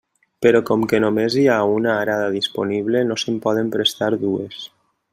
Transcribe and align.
Però 0.45 0.61
com 0.69 0.85
que 0.93 0.99
només 1.03 1.35
hi 1.41 1.43
ha 1.55 1.59
una 1.75 1.91
arada 1.97 2.33
disponible, 2.39 3.05
no 3.13 3.21
se'n 3.25 3.41
poden 3.47 3.73
prestar 3.77 4.11
dues. 4.29 4.69